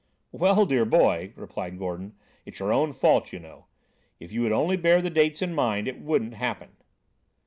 "Well, 0.31 0.65
dear 0.65 0.83
boy," 0.83 1.31
replied 1.35 1.77
Gordon, 1.77 2.15
"it's 2.43 2.57
your 2.59 2.73
own 2.73 2.91
fault, 2.91 3.31
you 3.31 3.37
know. 3.37 3.67
If 4.19 4.31
you 4.31 4.41
would 4.41 4.51
only 4.51 4.75
bear 4.75 4.99
the 4.99 5.11
dates 5.11 5.43
in 5.43 5.53
mind, 5.53 5.87
it 5.87 5.99
wouldn't 6.01 6.33
happen." 6.33 6.69